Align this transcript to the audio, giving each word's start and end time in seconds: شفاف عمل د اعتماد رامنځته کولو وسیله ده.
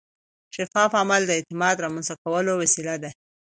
شفاف 0.55 0.91
عمل 1.01 1.21
د 1.27 1.31
اعتماد 1.37 1.75
رامنځته 1.85 2.15
کولو 2.23 2.51
وسیله 2.61 2.95
ده. 3.03 3.11